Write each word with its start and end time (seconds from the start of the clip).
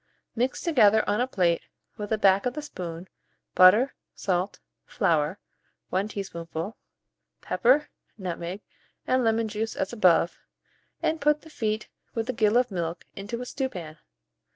Mix 0.35 0.61
together, 0.63 1.07
on 1.07 1.21
a 1.21 1.27
plate, 1.27 1.61
with 1.95 2.09
the 2.09 2.17
back 2.17 2.47
of 2.47 2.57
a 2.57 2.63
spoon, 2.63 3.07
butter, 3.53 3.93
salt, 4.15 4.59
flour 4.87 5.37
(1 5.91 6.07
teaspoonful), 6.07 6.75
pepper, 7.41 7.89
nutmeg, 8.17 8.61
and 9.05 9.23
lemon 9.23 9.47
juice 9.47 9.75
as 9.75 9.93
above, 9.93 10.39
and 11.03 11.21
put 11.21 11.41
the 11.43 11.51
feet, 11.51 11.87
with 12.15 12.27
a 12.31 12.33
gill 12.33 12.57
of 12.57 12.71
milk, 12.71 13.05
into 13.15 13.41
a 13.41 13.45
stewpan. 13.45 13.99